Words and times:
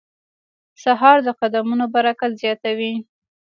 سهار 0.83 1.17
د 1.23 1.29
قدمونو 1.41 1.85
برکت 1.93 2.31
زیاتوي. 2.41 2.93